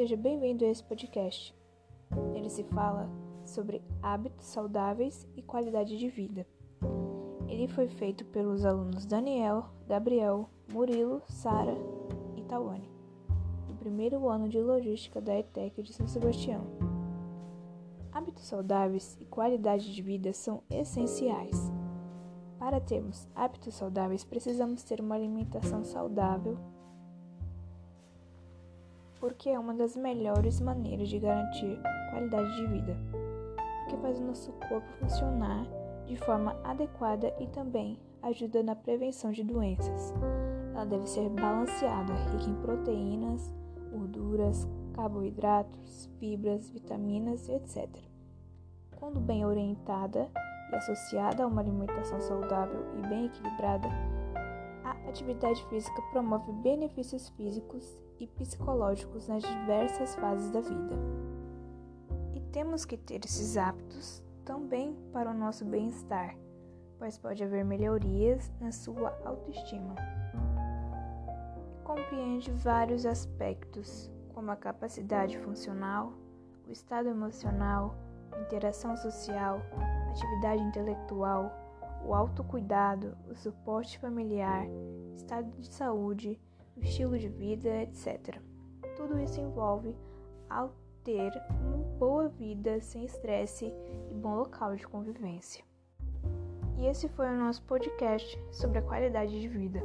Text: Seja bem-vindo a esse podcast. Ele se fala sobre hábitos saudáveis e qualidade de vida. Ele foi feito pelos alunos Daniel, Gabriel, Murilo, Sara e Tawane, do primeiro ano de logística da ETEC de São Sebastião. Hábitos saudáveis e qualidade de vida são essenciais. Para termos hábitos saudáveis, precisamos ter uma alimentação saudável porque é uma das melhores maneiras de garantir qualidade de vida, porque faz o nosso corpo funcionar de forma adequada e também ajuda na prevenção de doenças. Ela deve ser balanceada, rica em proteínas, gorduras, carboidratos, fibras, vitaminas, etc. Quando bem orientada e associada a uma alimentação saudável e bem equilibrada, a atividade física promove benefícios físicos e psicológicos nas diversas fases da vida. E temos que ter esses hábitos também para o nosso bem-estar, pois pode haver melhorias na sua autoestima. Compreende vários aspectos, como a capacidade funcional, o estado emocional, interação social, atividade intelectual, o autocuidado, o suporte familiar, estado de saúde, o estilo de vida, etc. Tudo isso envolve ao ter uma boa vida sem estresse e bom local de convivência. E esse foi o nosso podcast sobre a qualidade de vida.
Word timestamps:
Seja 0.00 0.16
bem-vindo 0.16 0.64
a 0.64 0.68
esse 0.68 0.82
podcast. 0.82 1.54
Ele 2.34 2.48
se 2.48 2.64
fala 2.64 3.06
sobre 3.44 3.82
hábitos 4.02 4.46
saudáveis 4.46 5.28
e 5.36 5.42
qualidade 5.42 5.98
de 5.98 6.08
vida. 6.08 6.46
Ele 7.46 7.68
foi 7.68 7.86
feito 7.86 8.24
pelos 8.24 8.64
alunos 8.64 9.04
Daniel, 9.04 9.66
Gabriel, 9.86 10.48
Murilo, 10.72 11.20
Sara 11.28 11.76
e 12.34 12.42
Tawane, 12.44 12.90
do 13.68 13.74
primeiro 13.74 14.26
ano 14.26 14.48
de 14.48 14.58
logística 14.58 15.20
da 15.20 15.38
ETEC 15.38 15.82
de 15.82 15.92
São 15.92 16.08
Sebastião. 16.08 16.62
Hábitos 18.10 18.44
saudáveis 18.44 19.18
e 19.20 19.26
qualidade 19.26 19.94
de 19.94 20.00
vida 20.00 20.32
são 20.32 20.62
essenciais. 20.70 21.70
Para 22.58 22.80
termos 22.80 23.28
hábitos 23.34 23.74
saudáveis, 23.74 24.24
precisamos 24.24 24.82
ter 24.82 24.98
uma 24.98 25.14
alimentação 25.14 25.84
saudável 25.84 26.56
porque 29.20 29.50
é 29.50 29.58
uma 29.58 29.74
das 29.74 29.94
melhores 29.94 30.60
maneiras 30.60 31.08
de 31.08 31.18
garantir 31.18 31.78
qualidade 32.10 32.56
de 32.56 32.66
vida, 32.66 32.96
porque 33.84 34.00
faz 34.00 34.18
o 34.18 34.24
nosso 34.24 34.50
corpo 34.68 34.88
funcionar 34.98 35.66
de 36.06 36.16
forma 36.16 36.58
adequada 36.64 37.32
e 37.38 37.46
também 37.48 37.98
ajuda 38.22 38.62
na 38.62 38.74
prevenção 38.74 39.30
de 39.30 39.44
doenças. 39.44 40.12
Ela 40.74 40.86
deve 40.86 41.06
ser 41.06 41.28
balanceada, 41.28 42.12
rica 42.32 42.50
em 42.50 42.54
proteínas, 42.62 43.52
gorduras, 43.92 44.66
carboidratos, 44.94 46.10
fibras, 46.18 46.70
vitaminas, 46.70 47.48
etc. 47.48 47.88
Quando 48.96 49.20
bem 49.20 49.44
orientada 49.44 50.30
e 50.72 50.74
associada 50.74 51.44
a 51.44 51.46
uma 51.46 51.60
alimentação 51.60 52.20
saudável 52.20 52.86
e 52.98 53.06
bem 53.08 53.26
equilibrada, 53.26 53.88
a 54.84 54.90
atividade 55.08 55.64
física 55.66 56.00
promove 56.12 56.52
benefícios 56.52 57.28
físicos 57.30 57.98
e 58.20 58.26
psicológicos 58.26 59.26
nas 59.26 59.42
diversas 59.42 60.14
fases 60.14 60.50
da 60.50 60.60
vida. 60.60 60.94
E 62.34 62.40
temos 62.52 62.84
que 62.84 62.96
ter 62.96 63.24
esses 63.24 63.56
hábitos 63.56 64.22
também 64.44 64.94
para 65.12 65.30
o 65.30 65.34
nosso 65.34 65.64
bem-estar, 65.64 66.36
pois 66.98 67.16
pode 67.16 67.42
haver 67.42 67.64
melhorias 67.64 68.52
na 68.60 68.70
sua 68.70 69.18
autoestima. 69.24 69.94
Compreende 71.82 72.52
vários 72.52 73.06
aspectos, 73.06 74.12
como 74.34 74.50
a 74.50 74.56
capacidade 74.56 75.38
funcional, 75.38 76.12
o 76.68 76.70
estado 76.70 77.08
emocional, 77.08 77.96
interação 78.42 78.96
social, 78.96 79.60
atividade 80.10 80.62
intelectual, 80.62 81.50
o 82.04 82.14
autocuidado, 82.14 83.16
o 83.28 83.34
suporte 83.34 83.98
familiar, 83.98 84.66
estado 85.16 85.50
de 85.58 85.72
saúde, 85.72 86.40
o 86.76 86.80
estilo 86.80 87.18
de 87.18 87.28
vida, 87.28 87.82
etc. 87.82 88.38
Tudo 88.96 89.18
isso 89.20 89.40
envolve 89.40 89.96
ao 90.48 90.74
ter 91.04 91.32
uma 91.50 91.78
boa 91.98 92.28
vida 92.28 92.80
sem 92.80 93.04
estresse 93.04 93.72
e 94.10 94.14
bom 94.14 94.36
local 94.36 94.76
de 94.76 94.86
convivência. 94.86 95.64
E 96.76 96.86
esse 96.86 97.08
foi 97.08 97.26
o 97.26 97.36
nosso 97.36 97.62
podcast 97.62 98.38
sobre 98.50 98.78
a 98.78 98.82
qualidade 98.82 99.38
de 99.38 99.48
vida. 99.48 99.80